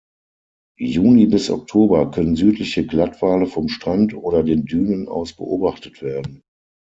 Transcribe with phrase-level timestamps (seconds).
[0.79, 6.41] Juni bis Oktober, können südliche Glattwale vom Strand oder den Dünen aus beobachtet werden.